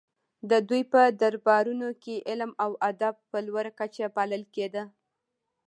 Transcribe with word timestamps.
د 0.49 0.51
دوی 0.69 0.83
په 0.93 1.01
دربارونو 1.21 1.89
کې 2.03 2.15
علم 2.29 2.51
او 2.63 2.71
ادب 2.89 3.15
په 3.31 3.37
لوړه 3.47 3.71
کچه 3.79 4.05
پالل 4.15 4.43
کیده 4.55 4.83